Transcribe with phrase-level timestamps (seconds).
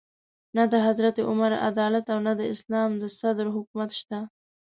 [0.55, 4.19] نه د حضرت عمر عدالت او نه د اسلام د صدر حکومت شته.